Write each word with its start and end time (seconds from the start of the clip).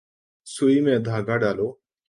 سوئی 0.47 0.77
میں 0.85 0.97
دھاگہ 1.07 1.35
ڈالو 1.41 1.67